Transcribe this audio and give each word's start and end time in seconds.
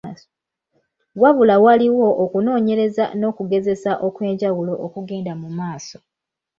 Wabula 1.21 1.55
waliwo 1.65 2.07
okunoonyereza 2.23 3.05
n’okugezesa 3.19 3.91
okw’enjawulo 4.07 4.73
okugenda 4.85 5.33
mu 5.41 5.49
maaso. 5.57 5.97